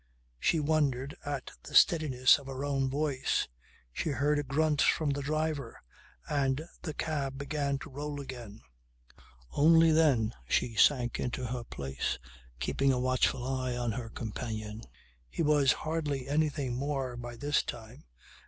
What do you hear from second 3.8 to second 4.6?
She heard a